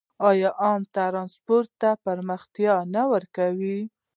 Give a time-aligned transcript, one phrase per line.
[0.29, 3.79] آیا عام ټرانسپورټ ته پراختیا نه ورکوي؟